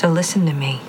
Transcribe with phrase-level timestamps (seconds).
[0.00, 0.80] So listen to me.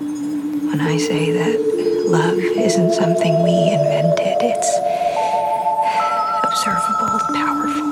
[0.00, 4.66] When I say that love isn't something we invented, it's
[6.42, 7.86] observable, powerful.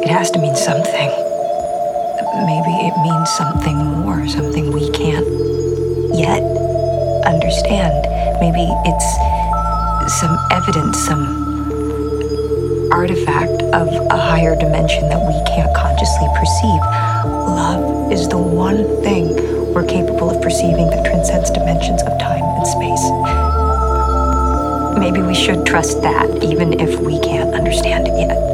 [0.00, 1.10] It has to mean something.
[2.48, 5.28] Maybe it means something more, something we can't
[6.16, 6.40] yet
[7.26, 8.08] understand.
[8.40, 11.28] Maybe it's some evidence, some
[12.90, 17.33] artifact of a higher dimension that we can't consciously perceive.
[17.46, 19.28] Love is the one thing
[19.74, 23.04] we're capable of perceiving that transcends dimensions of time and space.
[24.98, 28.53] Maybe we should trust that, even if we can't understand it yet.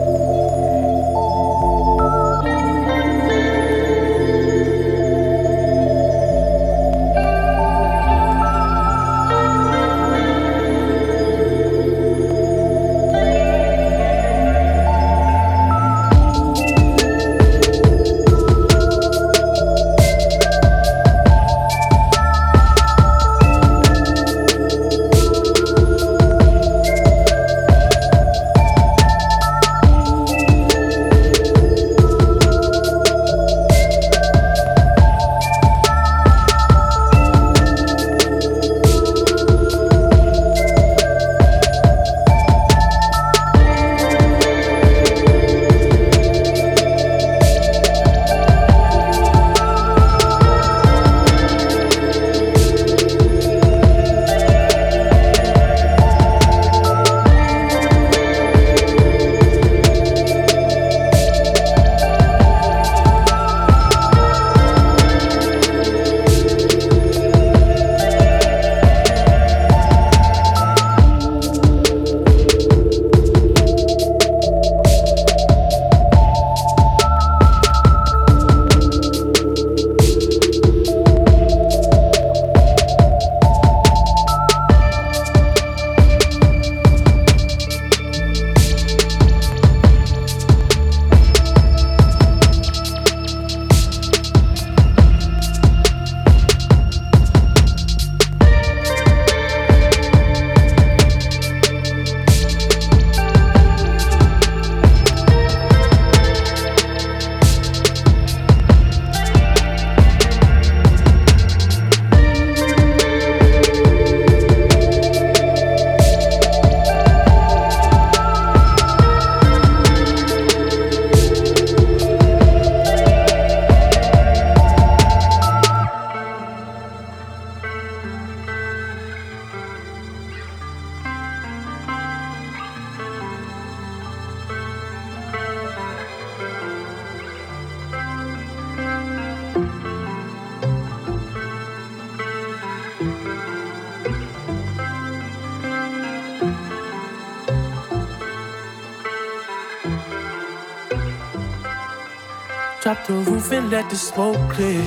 [153.71, 154.83] And let the smoke clear.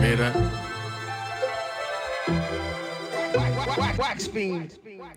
[0.00, 0.30] Mira.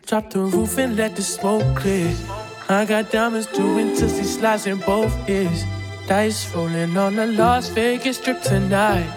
[0.05, 2.13] Drop the roof and let the smoke clear.
[2.69, 5.63] I got diamonds doing tootsie slides in both ears.
[6.07, 9.09] Dice rolling on the Las Vegas strip tonight.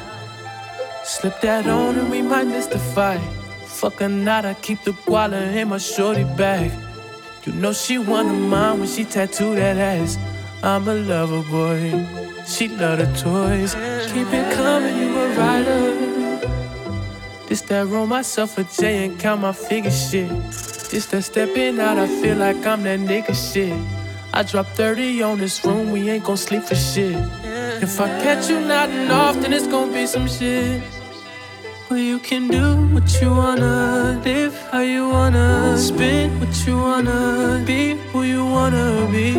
[1.05, 3.21] Slip that on and we might miss the fight.
[3.67, 6.88] Fuck or not, I keep the guala in my shorty bag.
[7.49, 10.19] You know she of mine when she tattooed that ass.
[10.63, 12.07] I'm a lover boy.
[12.47, 13.73] She love the toys.
[14.13, 15.95] Keep it coming, you a rider.
[17.47, 20.29] This that roll myself a J and count my figure shit.
[20.91, 23.73] This that stepping out, I feel like I'm that nigga shit.
[24.35, 27.17] I drop 30 on this room, we ain't gon' sleep for shit.
[27.83, 30.83] If I catch you nodding off, then it's gon' be some shit.
[31.91, 37.65] Well, you can do what you wanna, live how you wanna, spin what you wanna,
[37.65, 39.39] be who you wanna be.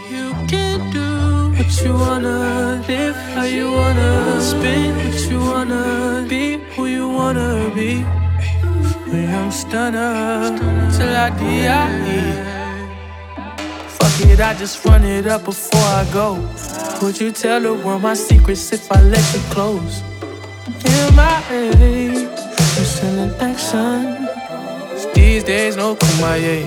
[0.08, 6.60] You can do what you wanna, live how you wanna, spin what you wanna, be
[6.74, 8.06] who you wanna be.
[9.12, 10.56] A young stunner
[10.96, 12.59] till I die.
[14.22, 16.34] I just run it up before I go.
[17.02, 20.02] Would you tell the world my secrets if I let you close?
[20.84, 24.28] In my head, you selling action.
[25.14, 26.64] These days, no kumaye.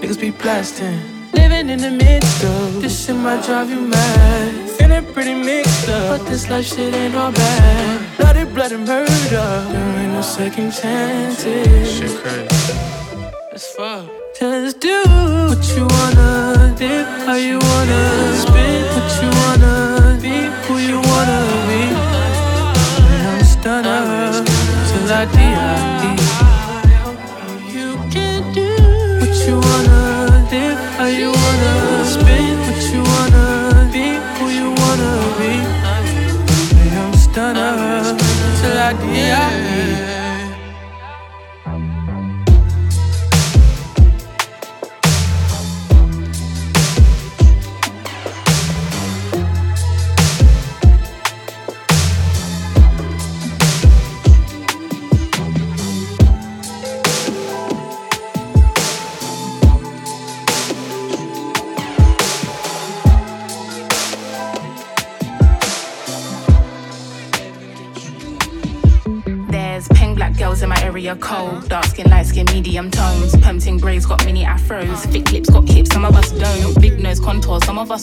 [0.00, 1.00] Niggas be blasting.
[1.32, 4.70] Living in the midst of this shit might drive you mad.
[4.70, 8.18] Feeling pretty mixed up, but this life shit ain't all bad.
[8.18, 9.08] Let it blood and murder.
[9.72, 11.92] There ain't no second chances.
[11.96, 12.74] Shit crazy.
[13.50, 14.06] That's fuck.
[14.38, 15.02] Just do
[15.48, 21.40] what you wanna, live how you wanna, spit what you wanna, be who you wanna
[21.66, 21.82] be.
[23.26, 24.44] I'm stunner
[24.88, 25.97] till I die.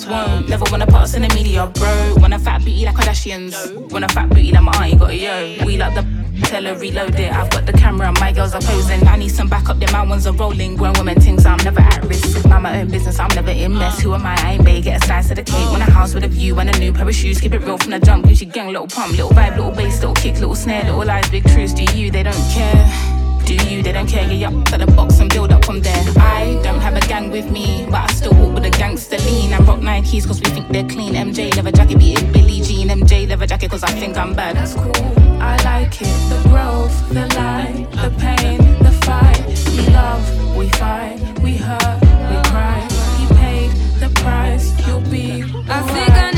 [0.08, 0.50] Won't.
[0.50, 2.16] Never wanna us in the media, bro.
[2.18, 3.54] Want a fat booty like Kardashians.
[3.92, 5.66] Want a fat booty like my auntie got a yo.
[5.66, 6.04] We like the
[6.44, 7.32] Tell her reload it.
[7.32, 9.08] I've got the camera, my girls are posing.
[9.08, 10.76] I need some backup, then my ones are rolling.
[10.76, 12.46] Grown women things, I'm never at risk.
[12.48, 14.02] Mind my own business, I'm never in mess.
[14.02, 14.36] Who am I?
[14.40, 15.70] I ain't bae, get a slice of the cake.
[15.72, 17.40] Want a house with a view and a new pair of shoes.
[17.40, 18.26] Keep it real from the jump.
[18.26, 21.44] Gucci gang, little pump, little vibe, little bass, little kick, little snare, little lies, big
[21.46, 21.74] truths.
[21.74, 22.12] Do you?
[22.12, 23.15] They don't care
[23.46, 23.84] do you?
[23.84, 26.04] They don't care, get up to the box and build up from there.
[26.18, 29.54] I don't have a gang with me, but I still walk with a gangster lean.
[29.54, 31.14] And rock Nikes cause we think they're clean.
[31.14, 32.90] MJ leather jacket beating Billie Jean.
[32.90, 34.56] MJ leather jacket cause I think I'm bad.
[34.56, 34.92] That's cool,
[35.40, 36.16] I like it.
[36.30, 39.42] The growth, the light, the pain, the fight.
[39.78, 42.80] We love, we fight, we hurt, we cry.
[43.20, 45.44] He paid the price, you'll be.
[45.70, 46.35] I think I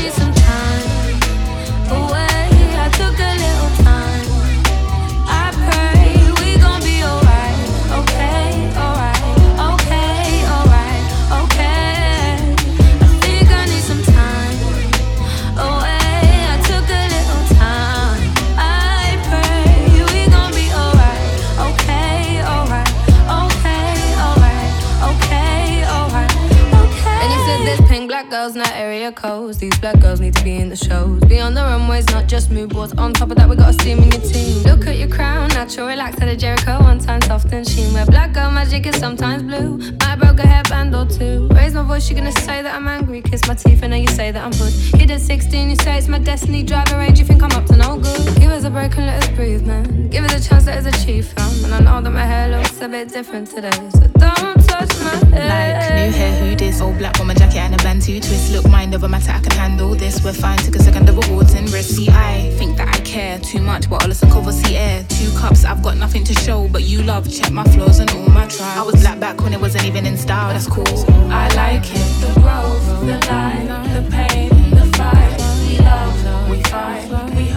[28.38, 29.58] girls, not area codes.
[29.58, 31.20] These black girls need to be in the shows.
[31.24, 32.92] Be on the runways, not just mood boards.
[32.92, 34.62] On top of that, we got a steam in your team.
[34.62, 36.80] Look at your crown, natural, relaxed at a Jheri curl.
[36.80, 37.92] One time soft and sheen.
[37.92, 39.80] Where black girl magic is sometimes blue.
[40.02, 41.48] I broke a hairband or two.
[41.52, 43.22] Raise my voice, you're gonna say that I'm angry.
[43.22, 44.72] Kiss my teeth, and now you say that I'm hood.
[45.00, 46.62] Hit at 16, you say it's my destiny.
[46.62, 48.40] Driving range, you think I'm up to no good.
[48.40, 50.10] Give us a break and let us breathe, man.
[50.10, 51.64] Give us a chance, let us achieve, fam.
[51.64, 53.70] And I know that my hair looks a bit different today.
[53.70, 55.48] So don't touch my hair.
[55.48, 56.80] Like new hair, who this?
[56.80, 58.52] Old black woman jacket and a band too twist.
[58.52, 60.22] Look, mind over matter, I can handle this.
[60.24, 61.96] We're fine, took a second of awards and risk.
[61.96, 65.04] See, I think that I care too much, but all the cover see air.
[65.08, 67.28] Two cups, I've got nothing to show, but you love.
[67.30, 68.78] Check my flaws and all my trials.
[68.78, 70.86] I was black back when it wasn't even in style, that's cool.
[71.30, 75.36] I like it, the growth, the line, the pain, the fight.
[75.66, 77.47] We love, we fight, we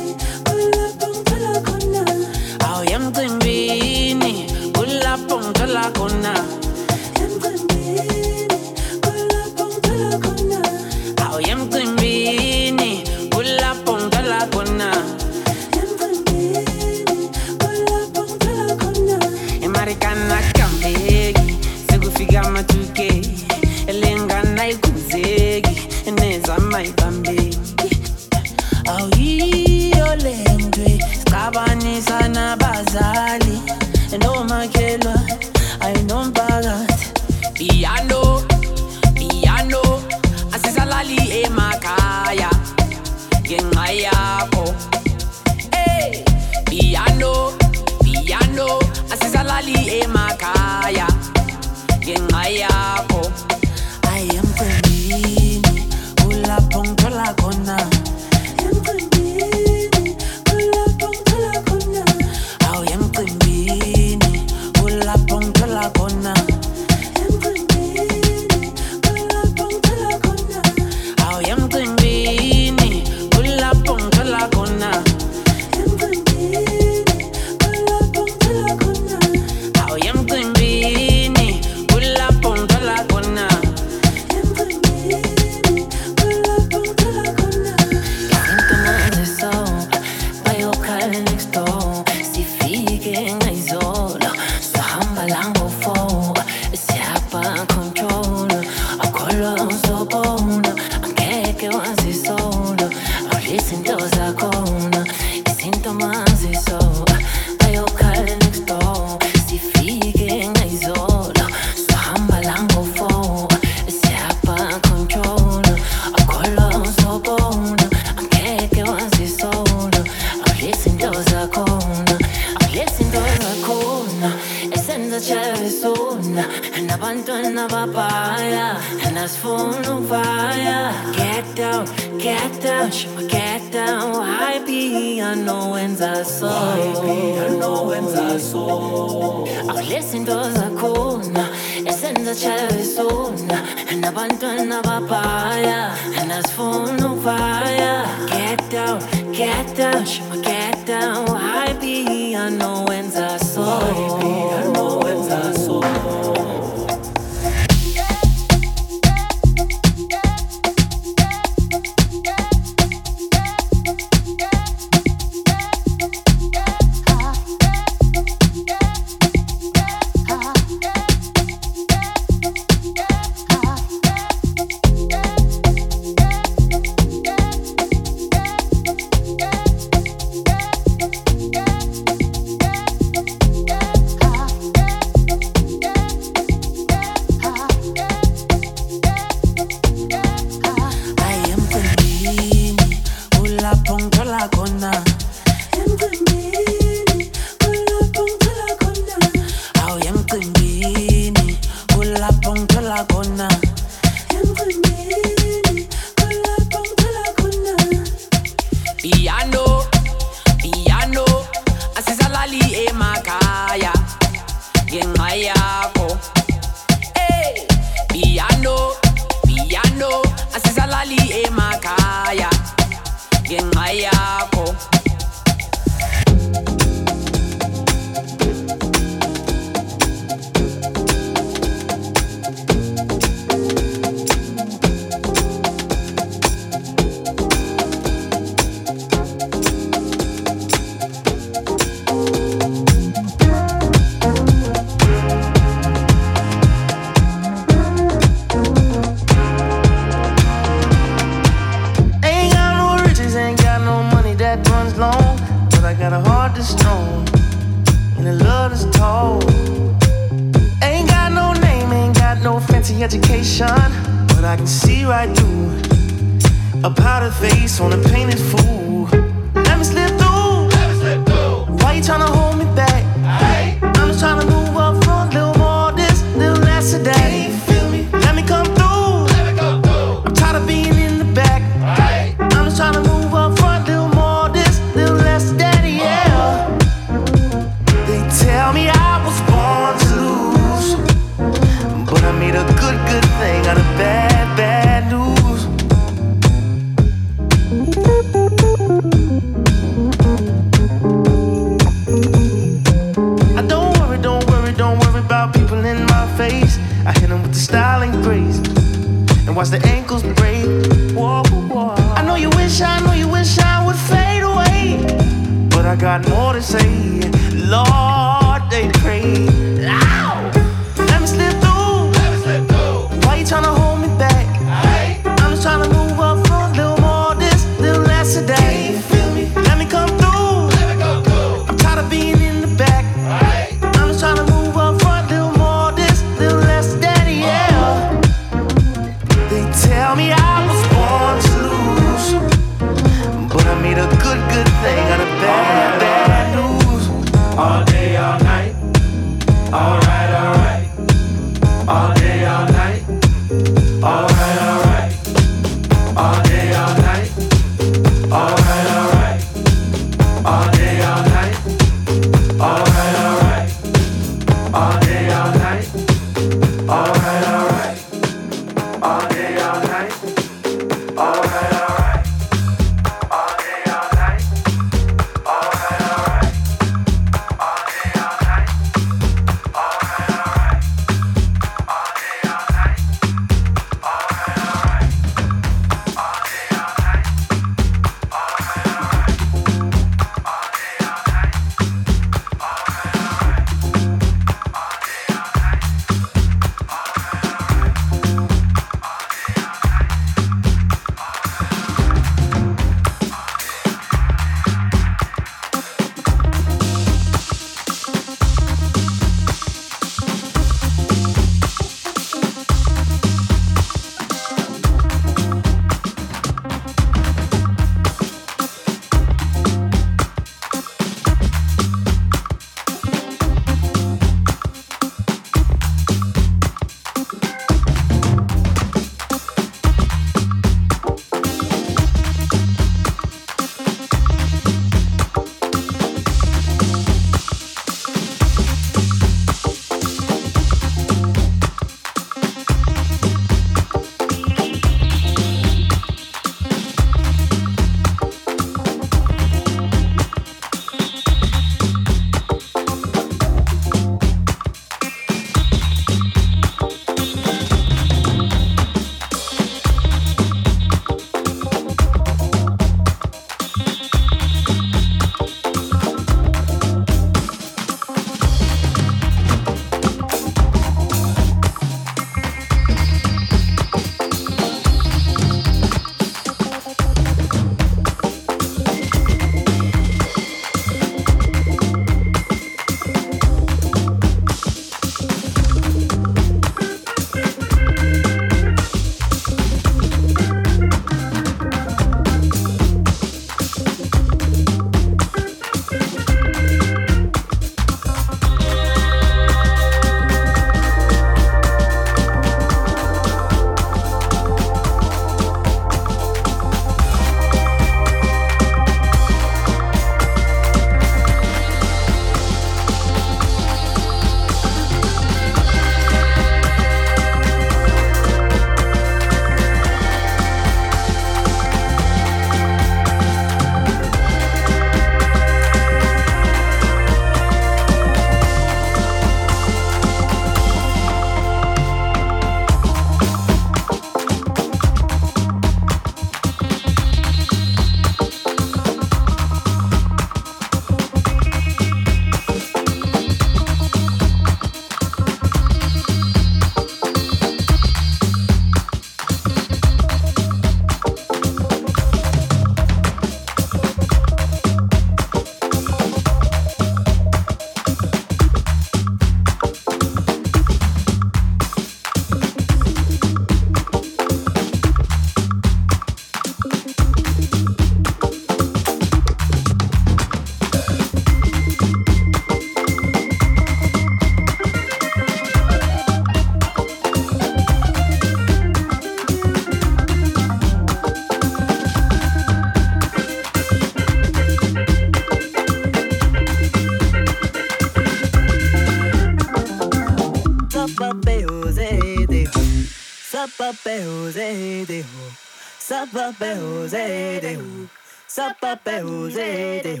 [596.40, 597.88] sapapé rosé des hou,
[598.26, 600.00] sapapé rosé des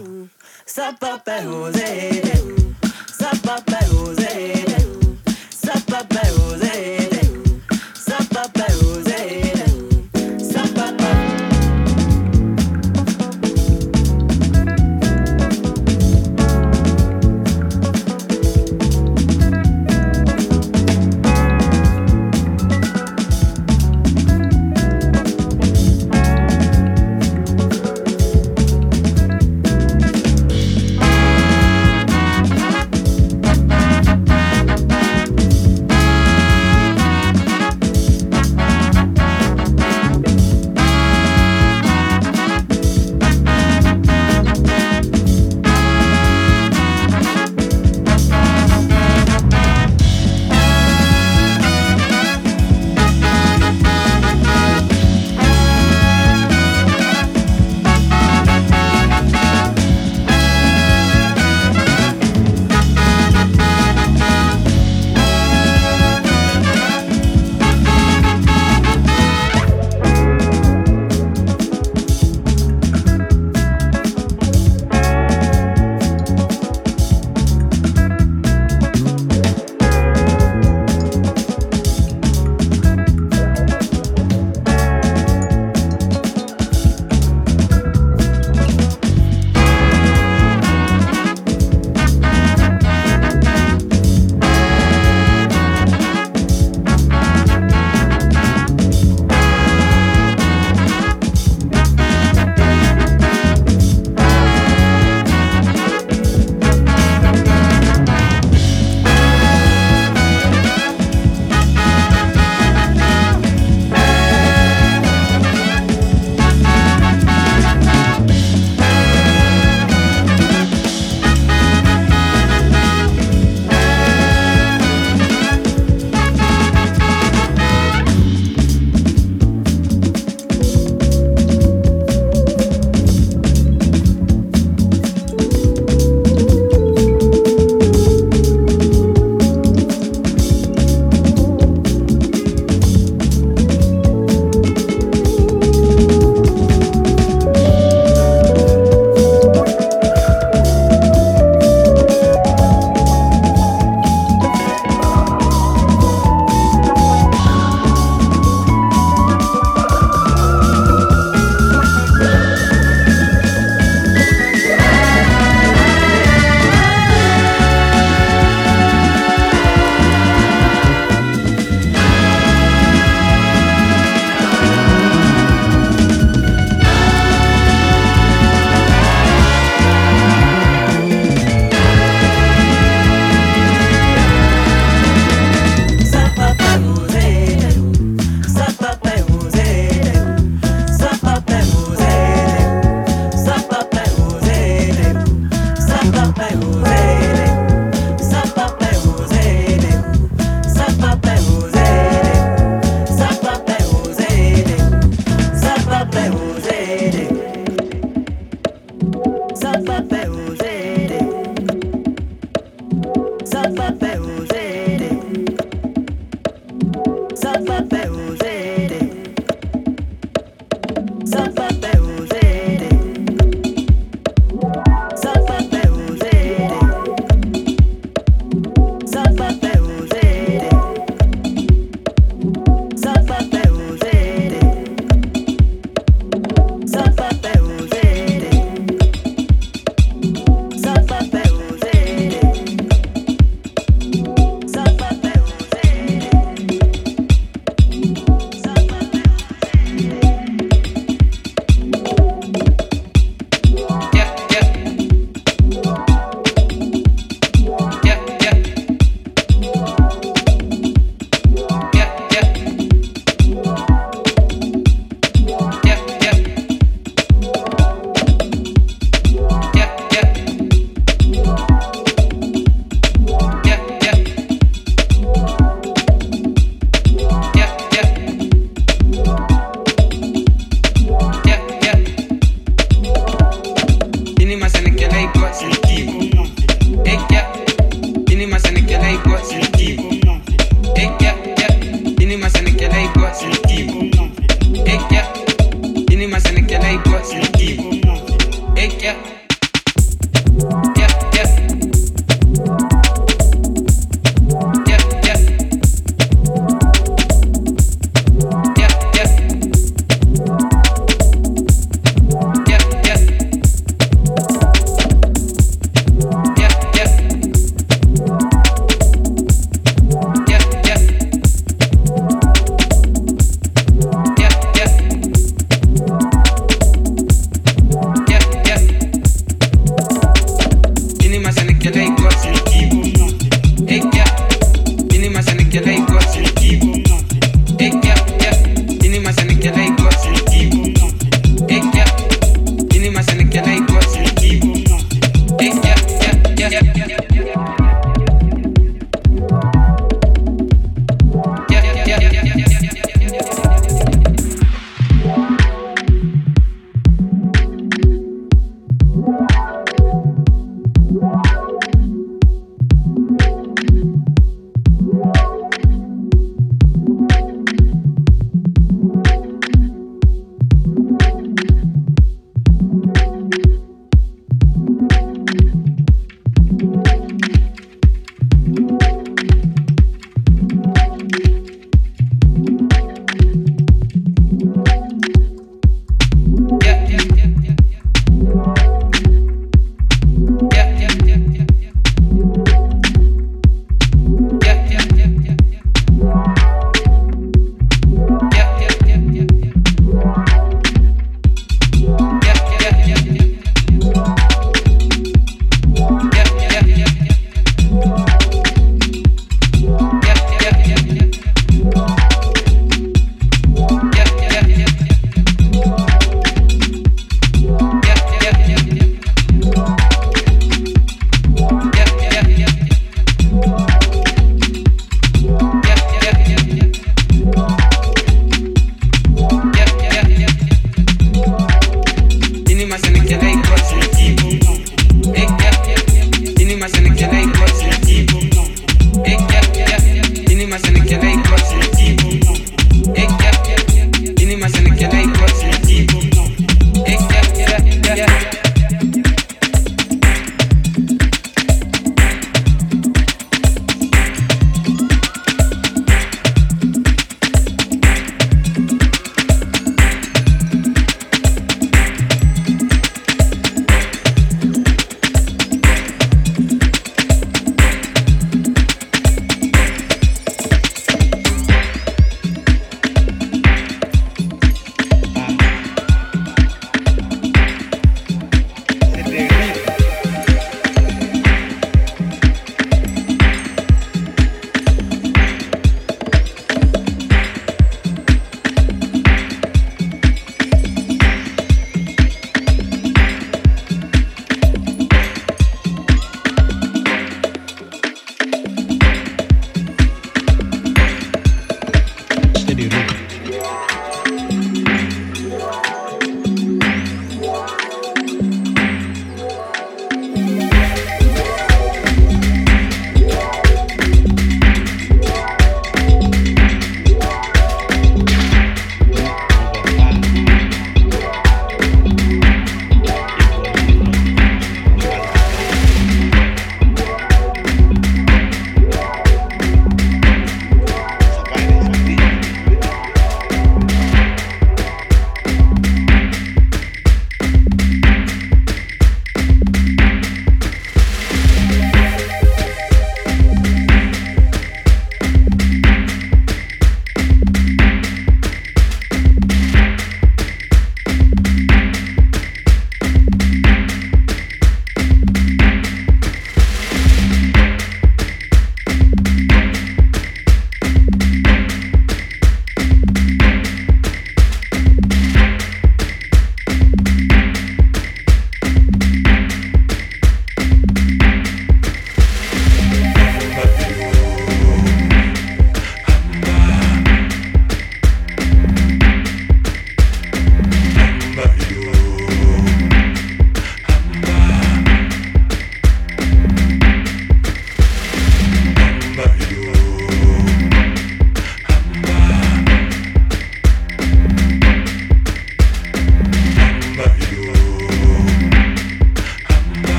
[0.64, 2.19] sapapé rosé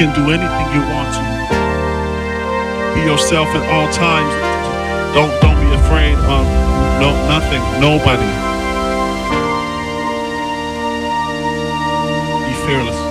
[0.00, 1.20] can do anything you want to.
[2.94, 4.32] Be yourself at all times.
[5.12, 6.46] Don't don't be afraid of
[7.02, 8.24] no nothing, nobody.
[12.48, 13.09] Be fearless.